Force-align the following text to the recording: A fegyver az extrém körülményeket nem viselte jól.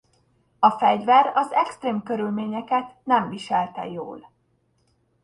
A 0.59 0.69
fegyver 0.69 1.31
az 1.35 1.51
extrém 1.51 2.03
körülményeket 2.03 2.93
nem 3.03 3.29
viselte 3.29 3.87
jól. 3.87 4.31